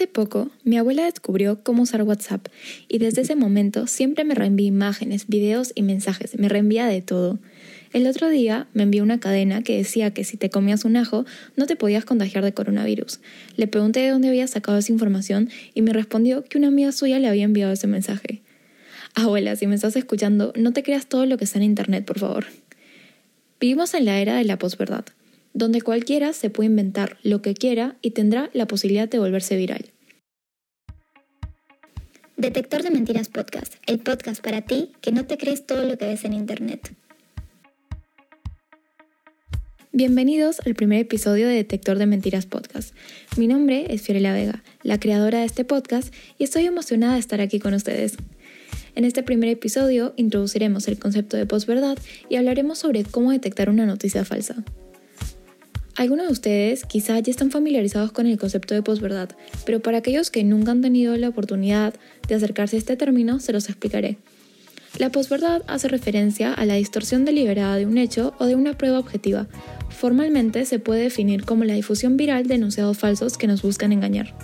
Hace 0.00 0.06
poco, 0.06 0.48
mi 0.64 0.78
abuela 0.78 1.04
descubrió 1.04 1.62
cómo 1.62 1.82
usar 1.82 2.04
WhatsApp 2.04 2.46
y 2.88 2.96
desde 2.96 3.20
ese 3.20 3.36
momento 3.36 3.86
siempre 3.86 4.24
me 4.24 4.34
reenvía 4.34 4.66
imágenes, 4.66 5.26
videos 5.26 5.72
y 5.74 5.82
mensajes, 5.82 6.38
me 6.38 6.48
reenvía 6.48 6.86
de 6.86 7.02
todo. 7.02 7.38
El 7.92 8.06
otro 8.06 8.30
día 8.30 8.66
me 8.72 8.84
envió 8.84 9.02
una 9.02 9.20
cadena 9.20 9.60
que 9.62 9.76
decía 9.76 10.14
que 10.14 10.24
si 10.24 10.38
te 10.38 10.48
comías 10.48 10.86
un 10.86 10.96
ajo 10.96 11.26
no 11.54 11.66
te 11.66 11.76
podías 11.76 12.06
contagiar 12.06 12.42
de 12.42 12.54
coronavirus. 12.54 13.20
Le 13.58 13.66
pregunté 13.66 14.00
de 14.00 14.08
dónde 14.08 14.28
había 14.28 14.46
sacado 14.46 14.78
esa 14.78 14.90
información 14.90 15.50
y 15.74 15.82
me 15.82 15.92
respondió 15.92 16.44
que 16.44 16.56
una 16.56 16.68
amiga 16.68 16.92
suya 16.92 17.18
le 17.18 17.28
había 17.28 17.44
enviado 17.44 17.70
ese 17.70 17.86
mensaje. 17.86 18.40
Abuela, 19.14 19.54
si 19.54 19.66
me 19.66 19.74
estás 19.74 19.96
escuchando, 19.96 20.54
no 20.56 20.72
te 20.72 20.82
creas 20.82 21.08
todo 21.08 21.26
lo 21.26 21.36
que 21.36 21.44
está 21.44 21.58
en 21.58 21.64
Internet, 21.64 22.06
por 22.06 22.18
favor. 22.18 22.46
Vivimos 23.60 23.92
en 23.92 24.06
la 24.06 24.18
era 24.18 24.36
de 24.36 24.44
la 24.44 24.58
posverdad 24.58 25.04
donde 25.52 25.82
cualquiera 25.82 26.32
se 26.32 26.50
puede 26.50 26.68
inventar 26.70 27.18
lo 27.22 27.42
que 27.42 27.54
quiera 27.54 27.96
y 28.02 28.10
tendrá 28.10 28.50
la 28.52 28.66
posibilidad 28.66 29.08
de 29.08 29.18
volverse 29.18 29.56
viral. 29.56 29.90
Detector 32.36 32.82
de 32.82 32.90
Mentiras 32.90 33.28
Podcast, 33.28 33.74
el 33.86 33.98
podcast 33.98 34.42
para 34.42 34.62
ti 34.62 34.92
que 35.00 35.12
no 35.12 35.26
te 35.26 35.36
crees 35.36 35.66
todo 35.66 35.84
lo 35.84 35.98
que 35.98 36.06
ves 36.06 36.24
en 36.24 36.32
Internet. 36.32 36.94
Bienvenidos 39.92 40.60
al 40.64 40.74
primer 40.74 41.00
episodio 41.00 41.48
de 41.48 41.54
Detector 41.54 41.98
de 41.98 42.06
Mentiras 42.06 42.46
Podcast. 42.46 42.94
Mi 43.36 43.46
nombre 43.46 43.92
es 43.92 44.02
Fiorella 44.02 44.32
Vega, 44.32 44.62
la 44.84 45.00
creadora 45.00 45.40
de 45.40 45.44
este 45.44 45.64
podcast, 45.64 46.14
y 46.38 46.44
estoy 46.44 46.64
emocionada 46.64 47.14
de 47.14 47.20
estar 47.20 47.40
aquí 47.40 47.58
con 47.58 47.74
ustedes. 47.74 48.16
En 48.94 49.04
este 49.04 49.22
primer 49.22 49.50
episodio 49.50 50.14
introduciremos 50.16 50.88
el 50.88 50.98
concepto 50.98 51.36
de 51.36 51.44
posverdad 51.44 51.98
y 52.28 52.36
hablaremos 52.36 52.78
sobre 52.78 53.04
cómo 53.04 53.32
detectar 53.32 53.68
una 53.68 53.84
noticia 53.84 54.24
falsa. 54.24 54.64
Algunos 55.96 56.26
de 56.26 56.32
ustedes 56.32 56.84
quizá 56.84 57.18
ya 57.18 57.30
están 57.30 57.50
familiarizados 57.50 58.12
con 58.12 58.26
el 58.26 58.38
concepto 58.38 58.74
de 58.74 58.82
posverdad, 58.82 59.30
pero 59.66 59.80
para 59.80 59.98
aquellos 59.98 60.30
que 60.30 60.44
nunca 60.44 60.70
han 60.70 60.82
tenido 60.82 61.16
la 61.16 61.28
oportunidad 61.28 61.94
de 62.28 62.34
acercarse 62.34 62.76
a 62.76 62.78
este 62.78 62.96
término, 62.96 63.40
se 63.40 63.52
los 63.52 63.68
explicaré. 63.68 64.16
La 64.98 65.10
posverdad 65.10 65.62
hace 65.66 65.88
referencia 65.88 66.52
a 66.52 66.66
la 66.66 66.74
distorsión 66.74 67.24
deliberada 67.24 67.76
de 67.76 67.86
un 67.86 67.96
hecho 67.96 68.34
o 68.38 68.46
de 68.46 68.54
una 68.54 68.76
prueba 68.76 68.98
objetiva. 68.98 69.46
Formalmente 69.88 70.64
se 70.64 70.78
puede 70.78 71.02
definir 71.02 71.44
como 71.44 71.64
la 71.64 71.74
difusión 71.74 72.16
viral 72.16 72.46
de 72.46 72.56
enunciados 72.56 72.98
falsos 72.98 73.38
que 73.38 73.46
nos 73.46 73.62
buscan 73.62 73.92
engañar. 73.92 74.34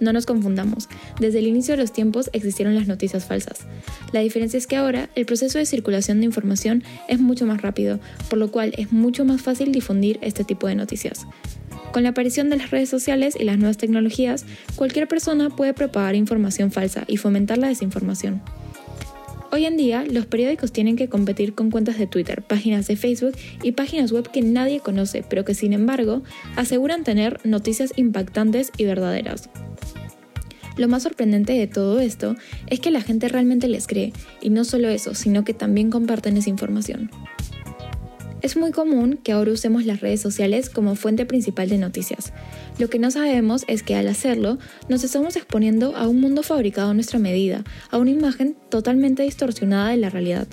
No 0.00 0.12
nos 0.12 0.26
confundamos, 0.26 0.88
desde 1.20 1.40
el 1.40 1.46
inicio 1.46 1.74
de 1.74 1.82
los 1.82 1.92
tiempos 1.92 2.30
existieron 2.32 2.74
las 2.74 2.86
noticias 2.86 3.24
falsas. 3.24 3.60
La 4.12 4.20
diferencia 4.20 4.58
es 4.58 4.66
que 4.66 4.76
ahora 4.76 5.10
el 5.14 5.26
proceso 5.26 5.58
de 5.58 5.66
circulación 5.66 6.20
de 6.20 6.26
información 6.26 6.84
es 7.08 7.20
mucho 7.20 7.46
más 7.46 7.62
rápido, 7.62 7.98
por 8.30 8.38
lo 8.38 8.50
cual 8.50 8.74
es 8.76 8.92
mucho 8.92 9.24
más 9.24 9.42
fácil 9.42 9.72
difundir 9.72 10.18
este 10.22 10.44
tipo 10.44 10.68
de 10.68 10.74
noticias. 10.74 11.26
Con 11.92 12.02
la 12.02 12.10
aparición 12.10 12.50
de 12.50 12.56
las 12.56 12.70
redes 12.70 12.88
sociales 12.88 13.34
y 13.38 13.44
las 13.44 13.58
nuevas 13.58 13.78
tecnologías, 13.78 14.44
cualquier 14.76 15.08
persona 15.08 15.50
puede 15.50 15.74
propagar 15.74 16.14
información 16.14 16.70
falsa 16.70 17.04
y 17.06 17.16
fomentar 17.16 17.58
la 17.58 17.68
desinformación. 17.68 18.42
Hoy 19.50 19.64
en 19.64 19.78
día, 19.78 20.04
los 20.04 20.26
periódicos 20.26 20.72
tienen 20.72 20.96
que 20.96 21.08
competir 21.08 21.54
con 21.54 21.70
cuentas 21.70 21.98
de 21.98 22.06
Twitter, 22.06 22.42
páginas 22.42 22.86
de 22.86 22.96
Facebook 22.96 23.32
y 23.62 23.72
páginas 23.72 24.12
web 24.12 24.30
que 24.30 24.42
nadie 24.42 24.80
conoce, 24.80 25.24
pero 25.28 25.46
que 25.46 25.54
sin 25.54 25.72
embargo 25.72 26.22
aseguran 26.54 27.02
tener 27.02 27.40
noticias 27.44 27.94
impactantes 27.96 28.70
y 28.76 28.84
verdaderas. 28.84 29.48
Lo 30.78 30.88
más 30.88 31.02
sorprendente 31.02 31.52
de 31.52 31.66
todo 31.66 31.98
esto 31.98 32.36
es 32.68 32.80
que 32.80 32.92
la 32.92 33.02
gente 33.02 33.28
realmente 33.28 33.66
les 33.68 33.86
cree, 33.86 34.12
y 34.40 34.50
no 34.50 34.64
solo 34.64 34.88
eso, 34.88 35.14
sino 35.14 35.44
que 35.44 35.52
también 35.52 35.90
comparten 35.90 36.36
esa 36.36 36.50
información. 36.50 37.10
Es 38.40 38.56
muy 38.56 38.70
común 38.70 39.18
que 39.22 39.32
ahora 39.32 39.50
usemos 39.50 39.84
las 39.84 40.00
redes 40.00 40.20
sociales 40.20 40.70
como 40.70 40.94
fuente 40.94 41.26
principal 41.26 41.68
de 41.68 41.78
noticias. 41.78 42.32
Lo 42.78 42.88
que 42.88 43.00
no 43.00 43.10
sabemos 43.10 43.64
es 43.66 43.82
que 43.82 43.96
al 43.96 44.06
hacerlo 44.06 44.58
nos 44.88 45.02
estamos 45.02 45.34
exponiendo 45.34 45.96
a 45.96 46.06
un 46.06 46.20
mundo 46.20 46.44
fabricado 46.44 46.90
a 46.90 46.94
nuestra 46.94 47.18
medida, 47.18 47.64
a 47.90 47.98
una 47.98 48.12
imagen 48.12 48.56
totalmente 48.70 49.24
distorsionada 49.24 49.90
de 49.90 49.96
la 49.96 50.10
realidad. 50.10 50.46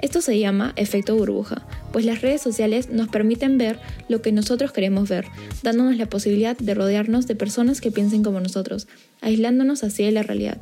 Esto 0.00 0.22
se 0.22 0.38
llama 0.38 0.72
efecto 0.76 1.14
burbuja, 1.16 1.66
pues 1.94 2.04
las 2.04 2.22
redes 2.22 2.42
sociales 2.42 2.88
nos 2.90 3.06
permiten 3.06 3.56
ver 3.56 3.78
lo 4.08 4.20
que 4.20 4.32
nosotros 4.32 4.72
queremos 4.72 5.08
ver, 5.08 5.26
dándonos 5.62 5.96
la 5.96 6.06
posibilidad 6.06 6.56
de 6.56 6.74
rodearnos 6.74 7.28
de 7.28 7.36
personas 7.36 7.80
que 7.80 7.92
piensen 7.92 8.24
como 8.24 8.40
nosotros, 8.40 8.88
aislándonos 9.20 9.84
así 9.84 10.02
de 10.02 10.10
la 10.10 10.24
realidad. 10.24 10.58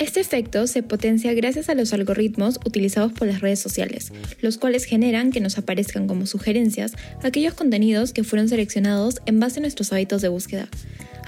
Este 0.00 0.18
efecto 0.18 0.66
se 0.66 0.82
potencia 0.82 1.32
gracias 1.34 1.68
a 1.68 1.76
los 1.76 1.92
algoritmos 1.92 2.58
utilizados 2.66 3.12
por 3.12 3.28
las 3.28 3.40
redes 3.40 3.60
sociales, 3.60 4.12
los 4.40 4.58
cuales 4.58 4.82
generan 4.86 5.30
que 5.30 5.38
nos 5.38 5.56
aparezcan 5.56 6.08
como 6.08 6.26
sugerencias 6.26 6.94
aquellos 7.22 7.54
contenidos 7.54 8.12
que 8.12 8.24
fueron 8.24 8.48
seleccionados 8.48 9.20
en 9.24 9.38
base 9.38 9.60
a 9.60 9.62
nuestros 9.62 9.92
hábitos 9.92 10.20
de 10.20 10.26
búsqueda. 10.26 10.68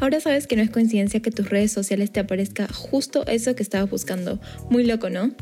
Ahora 0.00 0.18
sabes 0.18 0.48
que 0.48 0.56
no 0.56 0.62
es 0.62 0.70
coincidencia 0.70 1.20
que 1.20 1.30
tus 1.30 1.48
redes 1.48 1.70
sociales 1.70 2.10
te 2.10 2.18
aparezca 2.18 2.66
justo 2.66 3.24
eso 3.28 3.54
que 3.54 3.62
estabas 3.62 3.88
buscando. 3.88 4.40
Muy 4.68 4.84
loco, 4.84 5.10
¿no? 5.10 5.32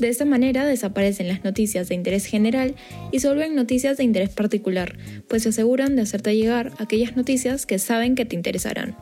De 0.00 0.08
esta 0.08 0.24
manera 0.24 0.66
desaparecen 0.66 1.28
las 1.28 1.44
noticias 1.44 1.88
de 1.88 1.94
interés 1.94 2.26
general 2.26 2.74
y 3.12 3.20
se 3.20 3.28
vuelven 3.28 3.54
noticias 3.54 3.96
de 3.96 4.04
interés 4.04 4.30
particular, 4.30 4.96
pues 5.28 5.42
se 5.42 5.50
aseguran 5.50 5.96
de 5.96 6.02
hacerte 6.02 6.36
llegar 6.36 6.72
aquellas 6.78 7.16
noticias 7.16 7.66
que 7.66 7.78
saben 7.78 8.14
que 8.14 8.24
te 8.24 8.36
interesarán. 8.36 8.96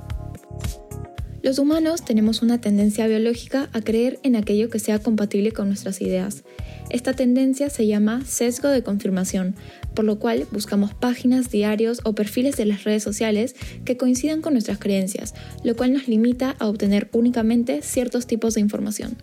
Los 1.47 1.61
humanos 1.61 2.05
tenemos 2.05 2.43
una 2.43 2.61
tendencia 2.61 3.07
biológica 3.07 3.69
a 3.73 3.81
creer 3.81 4.19
en 4.25 4.35
aquello 4.35 4.69
que 4.69 4.81
sea 4.81 4.99
compatible 4.99 5.53
con 5.53 5.69
nuestras 5.69 6.01
ideas. 6.01 6.43
Esta 6.91 7.13
tendencia 7.13 7.71
se 7.71 7.87
llama 7.87 8.25
sesgo 8.25 8.69
de 8.69 8.83
confirmación, 8.83 9.55
por 9.95 10.05
lo 10.05 10.19
cual 10.19 10.49
buscamos 10.51 10.93
páginas, 10.93 11.49
diarios 11.49 12.01
o 12.03 12.17
perfiles 12.17 12.57
de 12.57 12.65
las 12.65 12.83
redes 12.83 13.05
sociales 13.05 13.55
que 13.85 13.97
coincidan 13.97 14.43
con 14.43 14.55
nuestras 14.55 14.79
creencias, 14.79 15.35
lo 15.63 15.77
cual 15.77 15.93
nos 15.93 16.09
limita 16.09 16.57
a 16.59 16.67
obtener 16.67 17.09
únicamente 17.13 17.81
ciertos 17.81 18.27
tipos 18.27 18.55
de 18.55 18.63
información. 18.63 19.17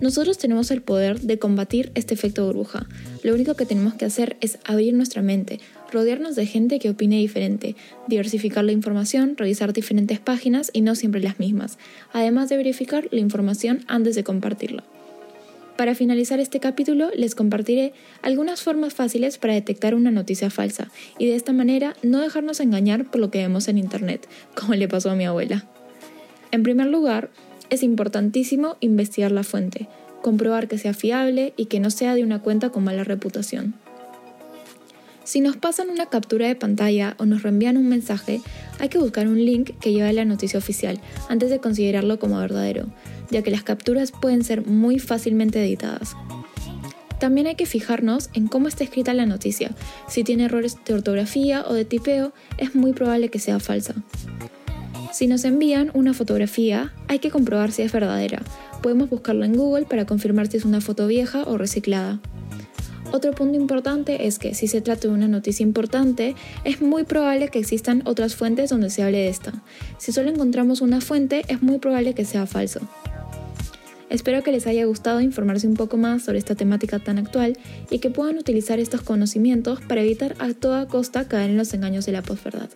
Nosotros 0.00 0.38
tenemos 0.38 0.70
el 0.70 0.82
poder 0.82 1.20
de 1.20 1.38
combatir 1.38 1.92
este 1.94 2.14
efecto 2.14 2.44
burbuja. 2.46 2.86
Lo 3.22 3.34
único 3.34 3.54
que 3.54 3.64
tenemos 3.64 3.94
que 3.94 4.04
hacer 4.04 4.36
es 4.40 4.58
abrir 4.64 4.92
nuestra 4.94 5.22
mente, 5.22 5.60
rodearnos 5.92 6.34
de 6.34 6.46
gente 6.46 6.78
que 6.78 6.90
opine 6.90 7.16
diferente, 7.16 7.76
diversificar 8.08 8.64
la 8.64 8.72
información, 8.72 9.36
revisar 9.36 9.72
diferentes 9.72 10.18
páginas 10.18 10.70
y 10.72 10.80
no 10.80 10.94
siempre 10.94 11.20
las 11.20 11.38
mismas, 11.38 11.78
además 12.12 12.48
de 12.48 12.56
verificar 12.56 13.08
la 13.12 13.20
información 13.20 13.84
antes 13.86 14.14
de 14.16 14.24
compartirla. 14.24 14.84
Para 15.76 15.94
finalizar 15.94 16.38
este 16.38 16.60
capítulo 16.60 17.10
les 17.16 17.34
compartiré 17.34 17.92
algunas 18.22 18.62
formas 18.62 18.94
fáciles 18.94 19.38
para 19.38 19.54
detectar 19.54 19.94
una 19.94 20.12
noticia 20.12 20.50
falsa 20.50 20.88
y 21.18 21.26
de 21.26 21.34
esta 21.34 21.52
manera 21.52 21.96
no 22.02 22.20
dejarnos 22.20 22.60
engañar 22.60 23.10
por 23.10 23.20
lo 23.20 23.30
que 23.30 23.38
vemos 23.38 23.66
en 23.68 23.78
Internet, 23.78 24.28
como 24.54 24.74
le 24.74 24.88
pasó 24.88 25.10
a 25.10 25.16
mi 25.16 25.24
abuela. 25.24 25.64
En 26.52 26.62
primer 26.62 26.86
lugar, 26.86 27.30
es 27.74 27.82
importantísimo 27.82 28.76
investigar 28.80 29.32
la 29.32 29.44
fuente, 29.44 29.88
comprobar 30.22 30.68
que 30.68 30.78
sea 30.78 30.94
fiable 30.94 31.52
y 31.56 31.66
que 31.66 31.80
no 31.80 31.90
sea 31.90 32.14
de 32.14 32.24
una 32.24 32.40
cuenta 32.40 32.70
con 32.70 32.84
mala 32.84 33.04
reputación. 33.04 33.74
Si 35.24 35.40
nos 35.40 35.56
pasan 35.56 35.88
una 35.88 36.06
captura 36.06 36.46
de 36.46 36.54
pantalla 36.54 37.16
o 37.18 37.24
nos 37.24 37.42
reenvían 37.42 37.78
un 37.78 37.88
mensaje, 37.88 38.42
hay 38.78 38.90
que 38.90 38.98
buscar 38.98 39.26
un 39.26 39.42
link 39.42 39.70
que 39.80 39.92
lleve 39.92 40.08
a 40.10 40.12
la 40.12 40.26
noticia 40.26 40.58
oficial 40.58 41.00
antes 41.30 41.48
de 41.48 41.60
considerarlo 41.60 42.18
como 42.18 42.38
verdadero, 42.38 42.86
ya 43.30 43.42
que 43.42 43.50
las 43.50 43.62
capturas 43.62 44.12
pueden 44.12 44.44
ser 44.44 44.66
muy 44.66 44.98
fácilmente 44.98 45.64
editadas. 45.64 46.14
También 47.18 47.46
hay 47.46 47.54
que 47.54 47.64
fijarnos 47.64 48.28
en 48.34 48.48
cómo 48.48 48.68
está 48.68 48.84
escrita 48.84 49.14
la 49.14 49.24
noticia. 49.24 49.70
Si 50.08 50.24
tiene 50.24 50.44
errores 50.44 50.76
de 50.84 50.92
ortografía 50.92 51.64
o 51.66 51.72
de 51.72 51.86
tipeo, 51.86 52.34
es 52.58 52.74
muy 52.74 52.92
probable 52.92 53.30
que 53.30 53.38
sea 53.38 53.60
falsa. 53.60 53.94
Si 55.14 55.28
nos 55.28 55.44
envían 55.44 55.92
una 55.94 56.12
fotografía, 56.12 56.92
hay 57.06 57.20
que 57.20 57.30
comprobar 57.30 57.70
si 57.70 57.82
es 57.82 57.92
verdadera. 57.92 58.42
Podemos 58.82 59.08
buscarlo 59.08 59.44
en 59.44 59.56
Google 59.56 59.86
para 59.86 60.06
confirmar 60.06 60.48
si 60.48 60.56
es 60.56 60.64
una 60.64 60.80
foto 60.80 61.06
vieja 61.06 61.44
o 61.44 61.56
reciclada. 61.56 62.18
Otro 63.12 63.30
punto 63.30 63.56
importante 63.56 64.26
es 64.26 64.40
que 64.40 64.56
si 64.56 64.66
se 64.66 64.80
trata 64.80 65.06
de 65.06 65.14
una 65.14 65.28
noticia 65.28 65.62
importante, 65.62 66.34
es 66.64 66.82
muy 66.82 67.04
probable 67.04 67.46
que 67.46 67.60
existan 67.60 68.02
otras 68.06 68.34
fuentes 68.34 68.70
donde 68.70 68.90
se 68.90 69.04
hable 69.04 69.18
de 69.18 69.28
esta. 69.28 69.52
Si 69.98 70.10
solo 70.10 70.30
encontramos 70.30 70.80
una 70.80 71.00
fuente, 71.00 71.44
es 71.46 71.62
muy 71.62 71.78
probable 71.78 72.14
que 72.14 72.24
sea 72.24 72.46
falso. 72.46 72.80
Espero 74.10 74.42
que 74.42 74.50
les 74.50 74.66
haya 74.66 74.84
gustado 74.84 75.20
informarse 75.20 75.68
un 75.68 75.74
poco 75.74 75.96
más 75.96 76.24
sobre 76.24 76.38
esta 76.38 76.56
temática 76.56 76.98
tan 76.98 77.18
actual 77.18 77.56
y 77.88 78.00
que 78.00 78.10
puedan 78.10 78.36
utilizar 78.36 78.80
estos 78.80 79.02
conocimientos 79.02 79.80
para 79.80 80.00
evitar 80.00 80.34
a 80.40 80.52
toda 80.54 80.88
costa 80.88 81.28
caer 81.28 81.50
en 81.50 81.56
los 81.56 81.72
engaños 81.72 82.04
de 82.04 82.10
la 82.10 82.22
posverdad. 82.22 82.70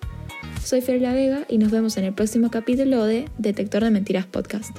Soy 0.69 0.83
Fer 0.83 1.01
La 1.01 1.15
Vega 1.15 1.47
y 1.49 1.57
nos 1.57 1.71
vemos 1.71 1.97
en 1.97 2.05
el 2.05 2.13
próximo 2.13 2.51
capítulo 2.51 3.07
de 3.07 3.25
Detector 3.39 3.85
de 3.85 3.91
Mentiras 3.91 4.27
Podcast. 4.27 4.77